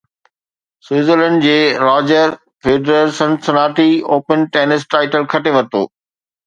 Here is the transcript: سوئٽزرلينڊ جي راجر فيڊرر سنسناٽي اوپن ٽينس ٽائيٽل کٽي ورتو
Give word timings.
سوئٽزرلينڊ 0.87 1.43
جي 1.47 1.53
راجر 1.83 2.35
فيڊرر 2.67 3.15
سنسناٽي 3.21 3.89
اوپن 4.17 4.51
ٽينس 4.59 4.93
ٽائيٽل 4.97 5.31
کٽي 5.37 5.57
ورتو 5.61 5.89